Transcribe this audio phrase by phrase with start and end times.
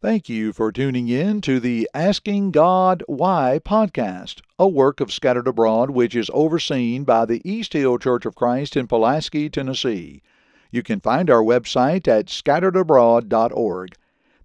[0.00, 5.48] Thank you for tuning in to the Asking God Why podcast, a work of Scattered
[5.48, 10.22] Abroad which is overseen by the East Hill Church of Christ in Pulaski, Tennessee.
[10.70, 13.96] You can find our website at scatteredabroad.org.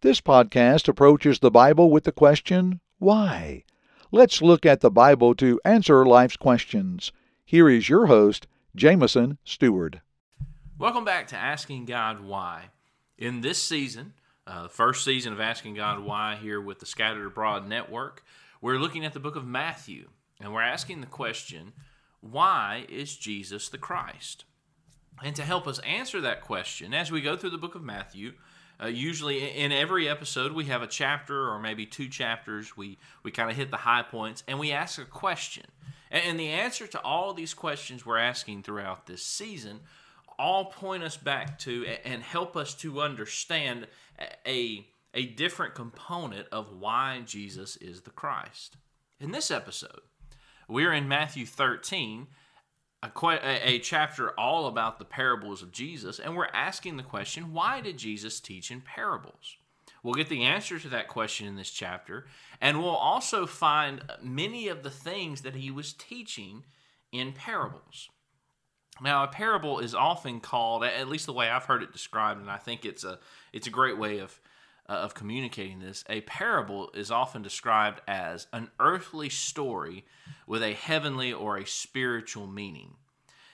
[0.02, 3.64] This podcast approaches the Bible with the question, Why?
[4.12, 7.12] Let's look at the Bible to answer life's questions.
[7.46, 9.98] Here is your host, Jameson Stewart.
[10.80, 12.72] Welcome back to Asking God Why.
[13.20, 14.14] In this season,
[14.46, 18.24] uh, the first season of Asking God Why here with the Scattered Abroad Network,
[18.62, 20.10] we're looking at the book of Matthew
[20.42, 21.74] and we're asking the question,
[22.20, 24.46] why is Jesus the Christ?
[25.24, 28.34] And to help us answer that question, as we go through the book of Matthew,
[28.82, 32.76] uh, usually in every episode we have a chapter or maybe two chapters.
[32.76, 35.66] We we kind of hit the high points and we ask a question.
[36.12, 39.82] And, and the answer to all these questions we're asking throughout this season
[40.40, 43.88] all point us back to and help us to understand
[44.46, 48.78] a, a different component of why Jesus is the Christ.
[49.20, 50.02] In this episode,
[50.68, 52.28] we're in Matthew 13,
[53.02, 53.12] a,
[53.44, 57.98] a, chapter all about the parables of Jesus, and we're asking the question why did
[57.98, 59.58] Jesus teach in parables?
[60.02, 62.26] We'll get the answer to that question in this chapter,
[62.60, 66.64] and we'll also find many of the things that he was teaching
[67.12, 68.10] in parables.
[69.04, 72.50] Now, a parable is often called, at least the way I've heard it described, and
[72.50, 73.20] I think it's a
[73.52, 74.40] it's a great way of
[74.88, 76.06] uh, of communicating this.
[76.10, 80.06] A parable is often described as an earthly story
[80.48, 82.94] with a heavenly or a spiritual meaning.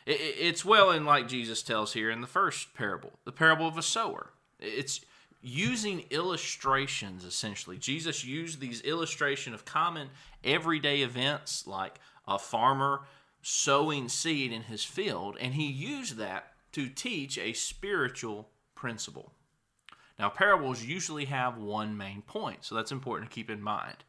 [0.06, 3.78] It, it's well in like Jesus tells here in the first parable, the parable of
[3.78, 4.31] a sower.
[4.59, 5.02] It's
[5.41, 7.78] using illustrations essentially.
[7.78, 10.09] Jesus used these illustration of common
[10.44, 11.95] everyday events like
[12.28, 13.02] a farmer
[13.50, 19.33] sowing seed in his field, and he used that to teach a spiritual principle.
[20.19, 24.03] Now, parables usually have one main point, so that's important to keep in mind.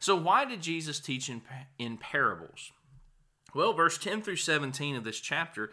[0.00, 1.40] So, why did Jesus teach in,
[1.78, 2.72] in parables?
[3.54, 5.72] Well, verse 10 through 17 of this chapter,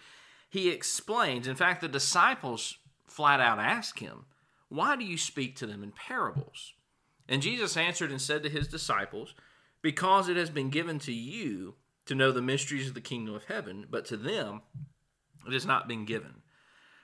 [0.49, 1.47] he explains.
[1.47, 2.77] In fact, the disciples
[3.07, 4.25] flat out ask him,
[4.69, 6.73] Why do you speak to them in parables?
[7.27, 9.33] And Jesus answered and said to his disciples,
[9.81, 11.75] Because it has been given to you
[12.05, 14.61] to know the mysteries of the kingdom of heaven, but to them
[15.47, 16.41] it has not been given.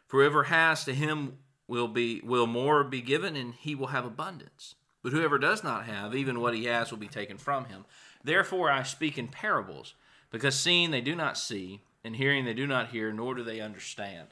[0.08, 4.06] For whoever has to him will be will more be given and he will have
[4.06, 4.76] abundance.
[5.04, 7.86] But whoever does not have, even what he has will be taken from him.
[8.24, 9.96] Therefore I speak in parables,
[10.30, 13.62] because seeing they do not see, and hearing they do not hear, nor do they
[13.62, 14.28] understand.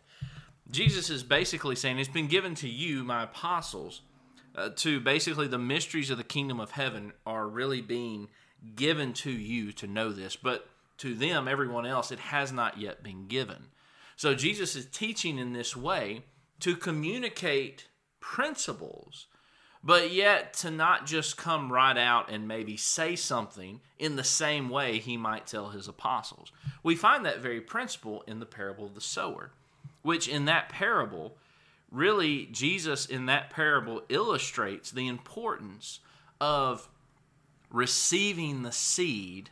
[0.70, 4.02] Jesus is basically saying it's been given to you, my apostles,
[4.56, 8.28] uh, to basically the mysteries of the kingdom of heaven are really being
[8.76, 13.04] given to you to know this, but to them, everyone else, it has not yet
[13.04, 13.68] been given.
[14.16, 16.24] So Jesus is teaching in this way
[16.60, 17.88] to communicate
[18.20, 19.28] principles,
[19.82, 24.70] but yet to not just come right out and maybe say something in the same
[24.70, 26.52] way he might tell his apostles.
[26.84, 29.52] We find that very principle in the parable of the sower,
[30.02, 31.38] which in that parable,
[31.90, 36.02] really, Jesus in that parable illustrates the importance
[36.42, 36.90] of
[37.72, 39.50] receiving the seed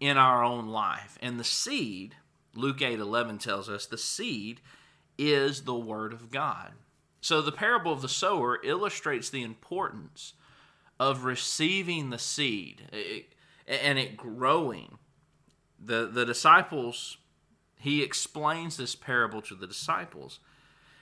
[0.00, 1.18] in our own life.
[1.20, 2.14] And the seed,
[2.54, 4.60] Luke 8 11 tells us, the seed
[5.16, 6.72] is the Word of God.
[7.20, 10.34] So the parable of the sower illustrates the importance
[11.00, 12.82] of receiving the seed
[13.66, 14.98] and it growing.
[15.80, 17.18] The, the disciples,
[17.78, 20.40] he explains this parable to the disciples.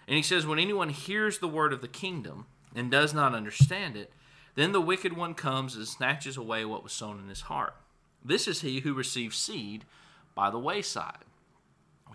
[0.06, 3.96] And he says, When anyone hears the word of the kingdom and does not understand
[3.96, 4.12] it,
[4.56, 7.74] then the wicked one comes and snatches away what was sown in his heart.
[8.24, 9.84] This is he who receives seed
[10.34, 11.24] by the wayside.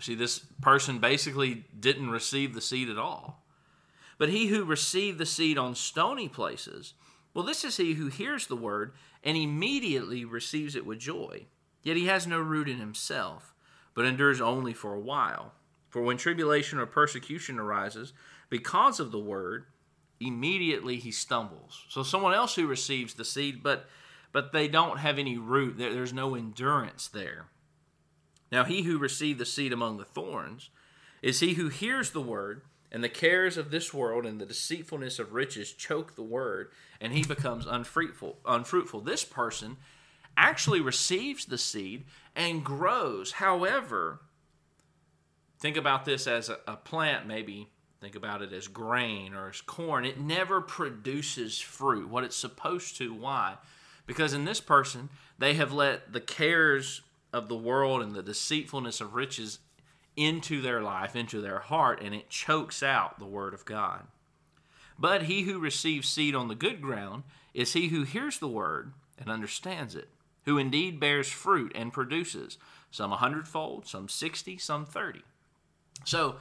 [0.00, 3.44] See, this person basically didn't receive the seed at all.
[4.18, 6.94] But he who received the seed on stony places,
[7.34, 8.92] well, this is he who hears the word
[9.22, 11.46] and immediately receives it with joy.
[11.82, 13.54] Yet he has no root in himself,
[13.94, 15.52] but endures only for a while.
[15.88, 18.12] For when tribulation or persecution arises
[18.48, 19.66] because of the word,
[20.26, 21.84] immediately he stumbles.
[21.88, 23.86] So someone else who receives the seed, but
[24.32, 25.76] but they don't have any root.
[25.76, 27.48] There, there's no endurance there.
[28.50, 30.70] Now he who received the seed among the thorns
[31.20, 35.18] is he who hears the word, and the cares of this world and the deceitfulness
[35.18, 36.70] of riches choke the word,
[37.00, 38.38] and he becomes unfruitful.
[38.44, 39.00] Unfruitful.
[39.00, 39.76] This person
[40.36, 42.04] actually receives the seed
[42.34, 43.32] and grows.
[43.32, 44.20] However,
[45.58, 47.71] think about this as a, a plant maybe
[48.02, 50.04] Think about it as grain or as corn.
[50.04, 53.14] It never produces fruit, what it's supposed to.
[53.14, 53.58] Why?
[54.08, 55.08] Because in this person,
[55.38, 57.02] they have let the cares
[57.32, 59.60] of the world and the deceitfulness of riches
[60.16, 64.08] into their life, into their heart, and it chokes out the Word of God.
[64.98, 67.22] But he who receives seed on the good ground
[67.54, 70.08] is he who hears the word and understands it,
[70.44, 72.58] who indeed bears fruit and produces,
[72.90, 75.22] some a hundredfold, some sixty, some thirty.
[76.04, 76.36] So,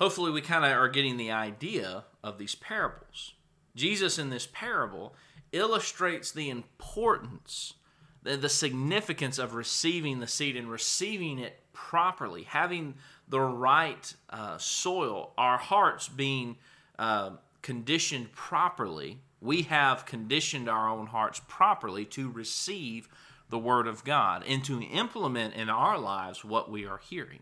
[0.00, 3.34] hopefully, we kind of are getting the idea of these parables.
[3.76, 5.14] Jesus, in this parable,
[5.52, 7.74] illustrates the importance,
[8.22, 12.94] the, the significance of receiving the seed and receiving it properly, having
[13.28, 16.56] the right uh, soil, our hearts being
[16.98, 17.30] uh,
[17.62, 19.18] conditioned properly.
[19.40, 23.08] We have conditioned our own hearts properly to receive
[23.48, 27.40] the Word of God and to implement in our lives what we are hearing.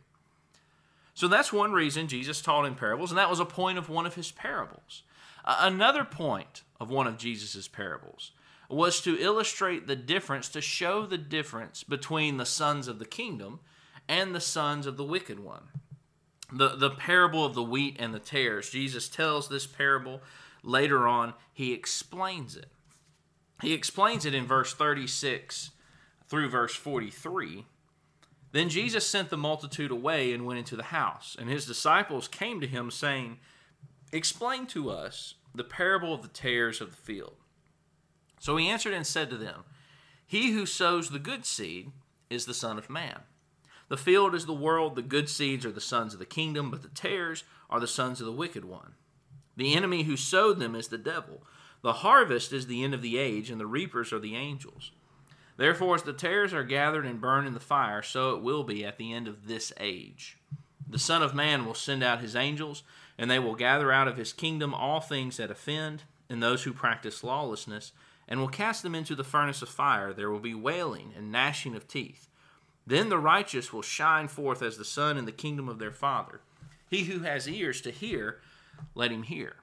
[1.18, 4.06] So that's one reason Jesus taught in parables, and that was a point of one
[4.06, 5.02] of his parables.
[5.44, 8.30] Uh, another point of one of Jesus' parables
[8.70, 13.58] was to illustrate the difference, to show the difference between the sons of the kingdom
[14.08, 15.64] and the sons of the wicked one.
[16.52, 20.22] The, the parable of the wheat and the tares, Jesus tells this parable
[20.62, 22.70] later on, he explains it.
[23.60, 25.72] He explains it in verse 36
[26.28, 27.66] through verse 43
[28.52, 32.60] then Jesus sent the multitude away and went into the house, and his disciples came
[32.60, 33.38] to him, saying,
[34.12, 37.34] Explain to us the parable of the tares of the field.
[38.40, 39.64] So he answered and said to them,
[40.26, 41.90] He who sows the good seed
[42.30, 43.20] is the Son of Man.
[43.88, 46.82] The field is the world, the good seeds are the sons of the kingdom, but
[46.82, 48.94] the tares are the sons of the wicked one.
[49.56, 51.42] The enemy who sowed them is the devil.
[51.82, 54.92] The harvest is the end of the age, and the reapers are the angels.
[55.58, 58.84] Therefore, as the tares are gathered and burned in the fire, so it will be
[58.86, 60.38] at the end of this age.
[60.88, 62.84] The Son of Man will send out his angels,
[63.18, 66.72] and they will gather out of his kingdom all things that offend, and those who
[66.72, 67.90] practice lawlessness,
[68.28, 70.12] and will cast them into the furnace of fire.
[70.12, 72.28] There will be wailing and gnashing of teeth.
[72.86, 76.40] Then the righteous will shine forth as the sun in the kingdom of their Father.
[76.88, 78.40] He who has ears to hear,
[78.94, 79.56] let him hear.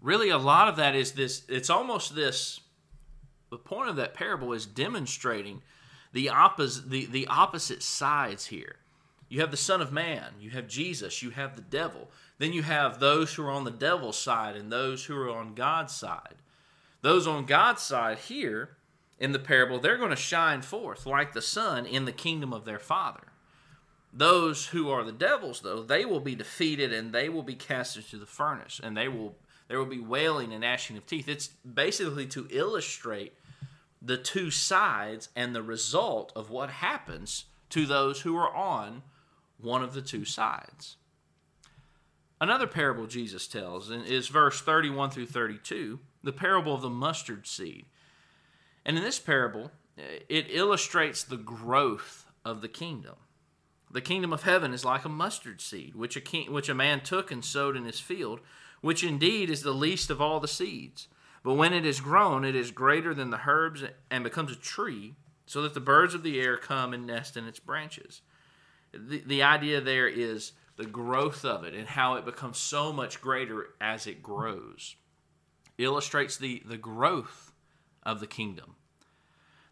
[0.00, 2.60] Really, a lot of that is this, it's almost this
[3.52, 5.60] the point of that parable is demonstrating
[6.14, 8.76] the opposite the, the opposite sides here.
[9.28, 12.10] You have the Son of Man, you have Jesus, you have the devil.
[12.38, 15.54] Then you have those who are on the devil's side and those who are on
[15.54, 16.36] God's side.
[17.02, 18.70] Those on God's side here
[19.18, 22.64] in the parable, they're going to shine forth like the sun in the kingdom of
[22.64, 23.32] their Father.
[24.14, 27.96] Those who are the devils, though, they will be defeated and they will be cast
[27.96, 29.36] into the furnace and they will
[29.68, 31.28] there will be wailing and gnashing of teeth.
[31.28, 33.32] It's basically to illustrate
[34.04, 39.02] the two sides and the result of what happens to those who are on
[39.58, 40.96] one of the two sides.
[42.40, 47.86] Another parable Jesus tells is verse 31 through 32, the parable of the mustard seed.
[48.84, 53.14] And in this parable, eh, it illustrates the growth of the kingdom.
[53.88, 57.02] The kingdom of heaven is like a mustard seed, which a, king, which a man
[57.02, 58.40] took and sowed in his field,
[58.80, 61.06] which indeed is the least of all the seeds
[61.42, 65.14] but when it is grown, it is greater than the herbs and becomes a tree,
[65.46, 68.22] so that the birds of the air come and nest in its branches.
[68.92, 73.20] The, the idea there is the growth of it and how it becomes so much
[73.20, 74.96] greater as it grows.
[75.78, 77.52] Illustrates the, the growth
[78.02, 78.76] of the kingdom.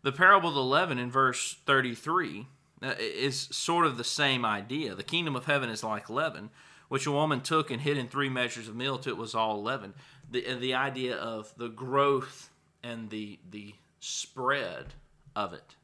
[0.02, 2.46] The parable of the leaven in verse 33
[2.82, 4.94] uh, is sort of the same idea.
[4.94, 6.50] The kingdom of heaven is like leaven,
[6.90, 9.62] which a woman took and hid in three measures of meal till it was all
[9.62, 9.94] leavened
[10.28, 12.50] the the idea of the growth
[12.82, 14.94] and the the spread
[15.36, 15.76] of it.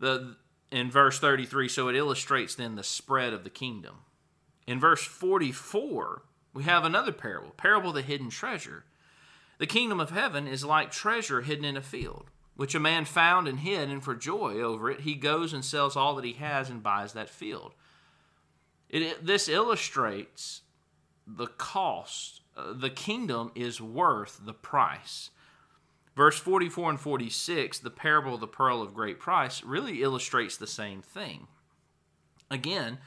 [0.00, 0.34] The
[0.72, 3.98] in verse 33 so it illustrates then the spread of the kingdom.
[4.66, 8.84] In verse 44 we have another parable, parable of the hidden treasure.
[9.58, 13.46] The kingdom of heaven is like treasure hidden in a field, which a man found
[13.46, 16.68] and hid, and for joy over it he goes and sells all that he has
[16.68, 17.74] and buys that field.
[18.88, 20.62] It, this illustrates
[21.26, 25.30] the cost uh, the kingdom is worth the price.
[26.16, 30.66] Verse 44 and 46, the parable of the pearl of great price, really illustrates the
[30.66, 31.48] same thing.
[32.50, 32.98] Again,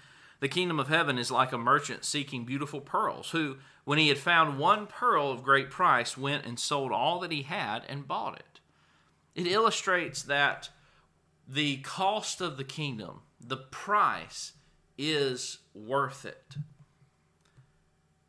[0.42, 4.18] the kingdom of heaven is like a merchant seeking beautiful pearls, who, when he had
[4.18, 8.38] found one pearl of great price, went and sold all that he had and bought
[8.38, 8.60] it.
[9.36, 10.70] It illustrates that
[11.48, 14.52] the cost of the kingdom, the price,
[14.98, 16.56] is worth it.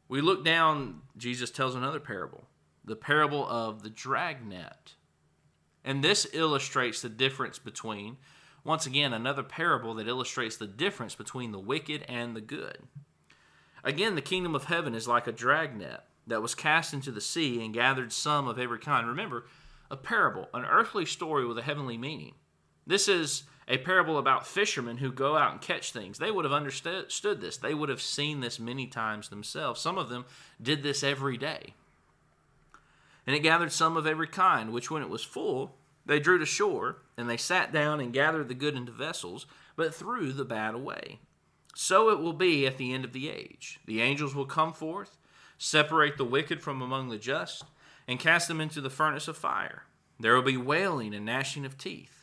[0.08, 2.44] We look down, Jesus tells another parable,
[2.84, 4.94] the parable of the dragnet.
[5.84, 8.16] And this illustrates the difference between,
[8.64, 12.78] once again, another parable that illustrates the difference between the wicked and the good.
[13.84, 17.64] Again, the kingdom of heaven is like a dragnet that was cast into the sea
[17.64, 19.06] and gathered some of every kind.
[19.06, 19.46] Remember,
[19.90, 22.34] a parable, an earthly story with a heavenly meaning.
[22.86, 26.18] This is a parable about fishermen who go out and catch things.
[26.18, 27.10] They would have understood
[27.40, 27.58] this.
[27.58, 29.80] They would have seen this many times themselves.
[29.80, 30.24] Some of them
[30.60, 31.74] did this every day.
[33.26, 35.74] And it gathered some of every kind, which when it was full,
[36.06, 39.44] they drew to shore, and they sat down and gathered the good into vessels,
[39.76, 41.18] but threw the bad away.
[41.74, 43.80] So it will be at the end of the age.
[43.84, 45.18] The angels will come forth,
[45.58, 47.64] separate the wicked from among the just,
[48.08, 49.82] and cast them into the furnace of fire.
[50.18, 52.17] There will be wailing and gnashing of teeth.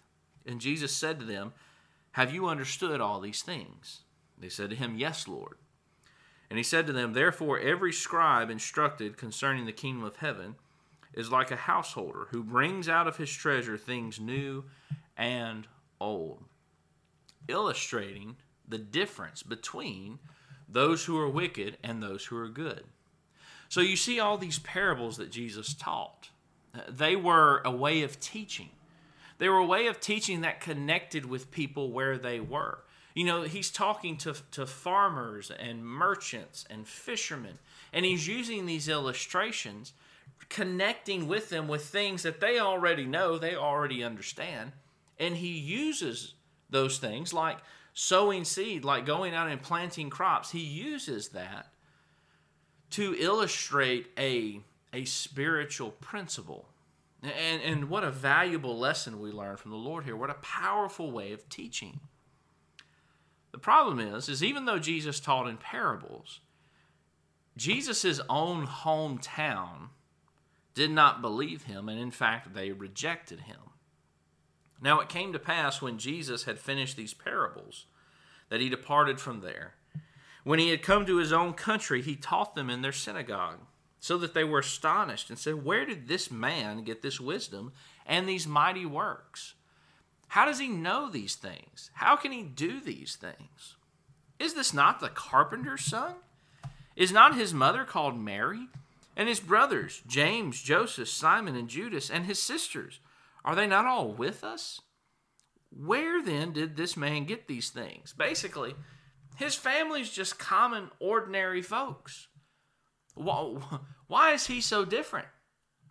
[0.45, 1.53] And Jesus said to them,
[2.13, 4.01] Have you understood all these things?
[4.37, 5.57] They said to him, Yes, Lord.
[6.49, 10.55] And he said to them, Therefore, every scribe instructed concerning the kingdom of heaven
[11.13, 14.65] is like a householder who brings out of his treasure things new
[15.17, 15.67] and
[15.99, 16.43] old,
[17.47, 18.35] illustrating
[18.67, 20.19] the difference between
[20.67, 22.83] those who are wicked and those who are good.
[23.69, 26.29] So you see all these parables that Jesus taught.
[26.89, 28.69] They were a way of teaching.
[29.37, 32.79] They were a way of teaching that connected with people where they were.
[33.13, 37.59] You know, he's talking to, to farmers and merchants and fishermen,
[37.93, 39.93] and he's using these illustrations
[40.49, 44.71] connecting with them with things that they already know, they already understand.
[45.19, 46.33] And he uses
[46.69, 47.57] those things like
[47.93, 50.51] sowing seed, like going out and planting crops.
[50.51, 51.67] He uses that
[52.91, 54.61] to illustrate a,
[54.93, 56.67] a spiritual principle.
[57.25, 60.15] And, and what a valuable lesson we learn from the Lord here.
[60.15, 62.00] What a powerful way of teaching.
[63.51, 66.41] The problem is, is even though Jesus taught in parables,
[67.58, 69.89] Jesus' own hometown
[70.74, 73.72] did not believe him, and in fact, they rejected him.
[74.82, 77.86] Now it came to pass when Jesus had finished these parables
[78.50, 79.75] that he departed from there.
[80.44, 83.60] When he had come to his own country, he taught them in their synagogue,
[83.99, 87.73] so that they were astonished and said, Where did this man get this wisdom
[88.05, 89.55] and these mighty works?
[90.29, 91.89] How does he know these things?
[91.93, 93.75] How can he do these things?
[94.39, 96.15] Is this not the carpenter's son?
[96.95, 98.67] Is not his mother called Mary?
[99.17, 102.99] And his brothers, James, Joseph, Simon, and Judas, and his sisters,
[103.45, 104.81] are they not all with us?
[105.69, 108.13] Where then did this man get these things?
[108.17, 108.75] Basically,
[109.37, 112.27] his family's just common, ordinary folks.
[113.15, 113.55] Why
[114.07, 115.27] why is he so different?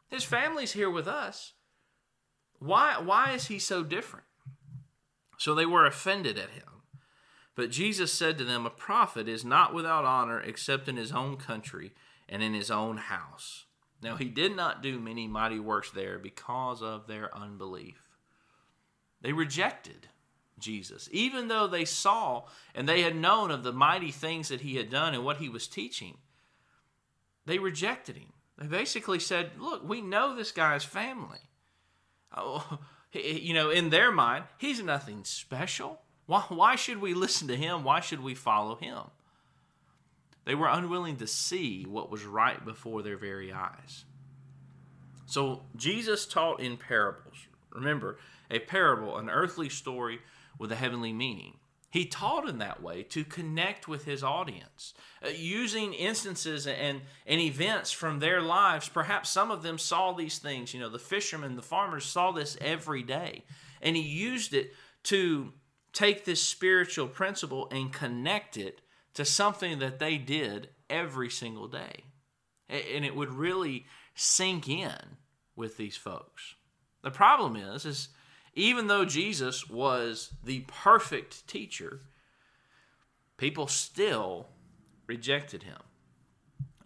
[0.09, 1.55] His family's here with us.
[2.59, 4.27] Why, why is he so different?
[5.39, 6.83] So they were offended at him.
[7.57, 11.37] But Jesus said to them, A prophet is not without honor except in his own
[11.37, 11.93] country
[12.29, 13.67] and in his own house.
[14.03, 18.03] Now he did not do many mighty works there because of their unbelief.
[19.21, 20.09] They rejected
[20.59, 24.77] Jesus, even though they saw and they had known of the mighty things that he
[24.77, 26.19] had done and what he was teaching.
[27.47, 28.33] They rejected him.
[28.59, 31.41] They basically said, Look, we know this guy's family.
[32.37, 32.79] Oh,
[33.13, 36.01] you know, in their mind, he's nothing special.
[36.27, 37.85] Why, why should we listen to him?
[37.85, 39.11] Why should we follow him?
[40.45, 44.05] They were unwilling to see what was right before their very eyes.
[45.27, 47.47] So Jesus taught in parables.
[47.71, 48.19] Remember,
[48.51, 50.21] a parable, an earthly story
[50.59, 51.55] with a heavenly meaning.
[51.95, 57.41] He taught in that way to connect with his audience, uh, using instances and, and
[57.41, 58.89] events from their lives.
[58.89, 60.75] Perhaps some of them saw these things.
[60.75, 63.45] You know, the fishermen, the farmers saw this every day.
[63.81, 64.75] And he used it
[65.05, 65.53] to
[65.93, 68.81] take this spiritual principle and connect it
[69.15, 72.03] to something that they did every single day.
[72.69, 73.87] And it would really
[74.17, 74.99] sink in
[75.55, 76.57] with these folks.
[77.03, 78.09] The problem is, is
[78.55, 82.03] even though Jesus was the perfect teacher,
[83.37, 84.49] people still
[85.07, 85.79] rejected him.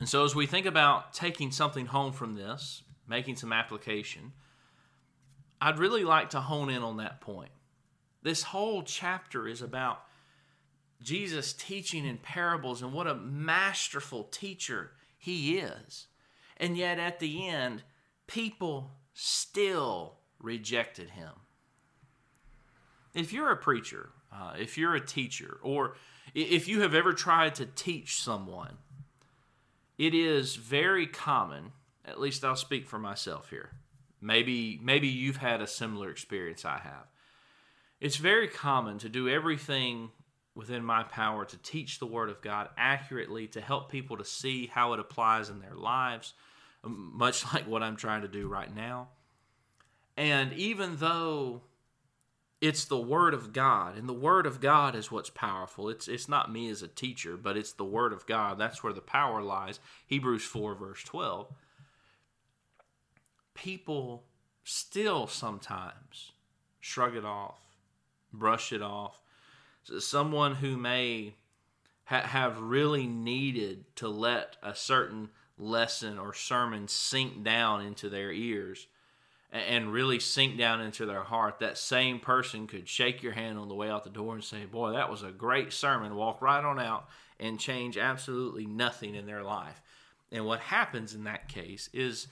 [0.01, 4.33] And so as we think about taking something home from this, making some application,
[5.61, 7.51] I'd really like to hone in on that point.
[8.23, 10.03] This whole chapter is about
[11.03, 16.07] Jesus teaching in parables and what a masterful teacher he is.
[16.57, 17.83] And yet at the end,
[18.27, 21.31] people still rejected him.
[23.19, 25.97] If you're a preacher, uh, if you're a teacher, or
[26.35, 28.79] if you have ever tried to teach someone,
[29.97, 31.73] it is very common,
[32.05, 33.73] at least I'll speak for myself here.
[34.21, 37.07] Maybe maybe you've had a similar experience I have.
[38.01, 40.11] It's very common to do everything
[40.55, 44.67] within my power to teach the Word of God accurately, to help people to see
[44.67, 46.35] how it applies in their lives,
[46.85, 49.09] um, much like what I'm trying to do right now.
[50.17, 51.63] And even though
[52.61, 56.29] it's the Word of God, and the Word of God is what's powerful, it's, it's
[56.29, 58.59] not me as a teacher, but it's the Word of God.
[58.59, 59.81] That's where the power lies.
[60.07, 61.53] Hebrews 4, verse 12.
[63.55, 64.25] People
[64.65, 66.33] still sometimes
[66.81, 67.59] shrug it off
[68.33, 69.23] brush it off.
[70.01, 71.35] Someone who may
[72.05, 78.31] ha- have really needed to let a certain lesson or sermon sink down into their
[78.31, 78.87] ears
[79.51, 83.69] and really sink down into their heart, that same person could shake your hand on
[83.69, 86.17] the way out the door and say, Boy, that was a great sermon.
[86.17, 87.09] Walk right on out
[87.41, 89.81] and change absolutely nothing in their life.
[90.31, 92.29] And what happens in that case is,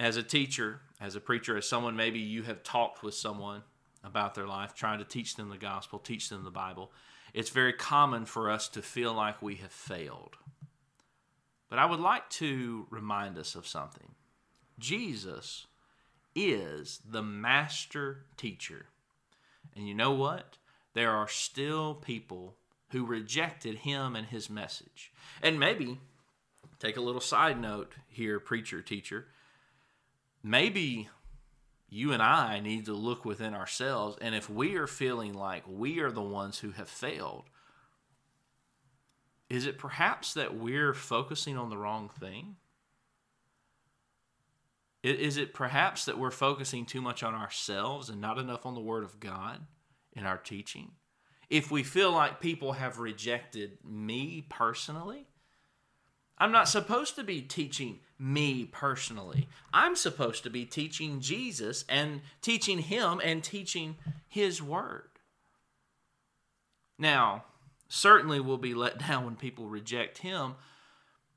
[0.00, 3.62] as a teacher, as a preacher, as someone maybe you have talked with someone
[4.02, 6.90] about their life, trying to teach them the gospel, teach them the Bible,
[7.34, 10.36] it's very common for us to feel like we have failed.
[11.68, 14.14] But I would like to remind us of something.
[14.78, 15.66] Jesus
[16.46, 18.86] is the master teacher.
[19.76, 20.56] And you know what?
[20.94, 22.56] There are still people
[22.90, 25.12] who rejected him and his message.
[25.42, 26.00] And maybe,
[26.78, 29.26] take a little side note here, preacher, teacher,
[30.42, 31.08] maybe
[31.88, 34.16] you and I need to look within ourselves.
[34.20, 37.44] And if we are feeling like we are the ones who have failed,
[39.48, 42.56] is it perhaps that we're focusing on the wrong thing?
[45.02, 48.80] Is it perhaps that we're focusing too much on ourselves and not enough on the
[48.80, 49.60] Word of God
[50.12, 50.92] in our teaching?
[51.48, 55.28] If we feel like people have rejected me personally,
[56.36, 59.48] I'm not supposed to be teaching me personally.
[59.72, 63.96] I'm supposed to be teaching Jesus and teaching Him and teaching
[64.28, 65.08] His Word.
[66.98, 67.44] Now,
[67.88, 70.56] certainly we'll be let down when people reject Him,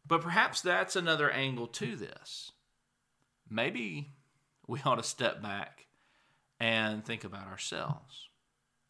[0.06, 2.52] but perhaps that's another angle to this
[3.52, 4.14] maybe
[4.68, 5.86] we ought to step back
[6.60, 8.30] and think about ourselves.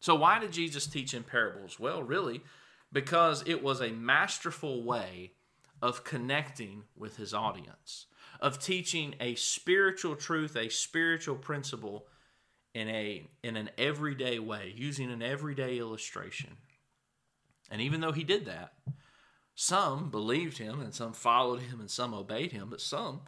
[0.00, 1.78] So, why did Jesus teach in parables?
[1.78, 2.42] Well, really,
[2.92, 5.32] because it was a masterful way
[5.80, 8.06] of connecting with his audience,
[8.40, 12.06] of teaching a spiritual truth, a spiritual principle
[12.74, 16.56] in a in an everyday way, using an everyday illustration.
[17.70, 18.74] And even though he did that,
[19.54, 23.22] some believed him and some followed him and some obeyed him, but some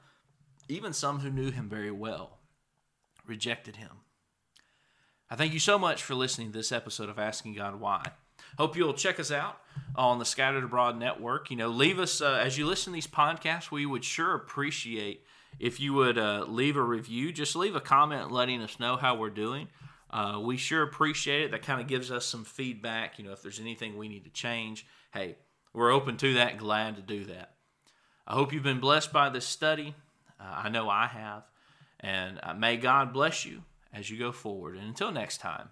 [0.69, 2.39] even some who knew him very well,
[3.27, 3.91] rejected him.
[5.31, 8.05] I thank you so much for listening to this episode of Asking God Why.
[8.59, 9.59] Hope you'll check us out
[9.97, 11.51] on the Scattered Abroad Network.
[11.51, 15.25] You know, leave us, uh, as you listen to these podcasts, we would sure appreciate
[15.59, 17.33] if you would uh, leave a review.
[17.33, 19.69] Just leave a comment letting us know how we're doing.
[20.11, 21.51] Uh, we sure appreciate it.
[21.51, 23.19] That kind of gives us some feedback.
[23.19, 25.37] You know, if there's anything we need to change, hey,
[25.73, 27.55] we're open to that, glad to do that.
[28.27, 29.97] I hope you've been blessed by this study.
[30.41, 31.45] Uh, I know I have.
[32.01, 34.77] And uh, may God bless you as you go forward.
[34.77, 35.71] And until next time,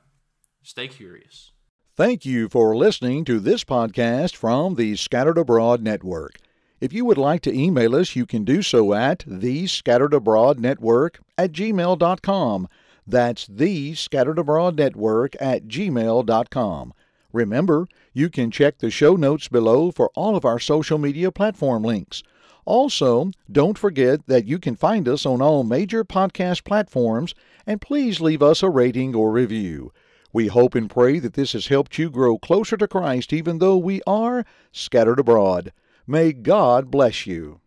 [0.63, 1.53] stay curious.
[1.95, 6.39] Thank you for listening to this podcast from the Scattered Abroad Network.
[6.81, 10.59] If you would like to email us, you can do so at the Scattered Abroad
[10.59, 12.69] Network at gmail.com.
[13.07, 16.95] That's the Scattered Abroad Network at gmail.com.
[17.33, 21.83] Remember, you can check the show notes below for all of our social media platform
[21.83, 22.23] links.
[22.65, 27.35] Also, don't forget that you can find us on all major podcast platforms
[27.67, 29.93] and please leave us a rating or review.
[30.33, 33.77] We hope and pray that this has helped you grow closer to Christ even though
[33.77, 35.73] we are scattered abroad.
[36.07, 37.62] May God bless you.